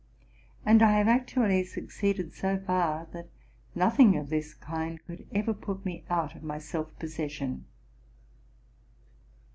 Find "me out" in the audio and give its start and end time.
5.85-6.33